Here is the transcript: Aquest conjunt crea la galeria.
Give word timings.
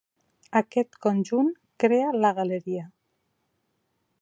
Aquest 0.59 0.95
conjunt 1.07 1.51
crea 1.83 2.09
la 2.25 2.33
galeria. 2.39 2.87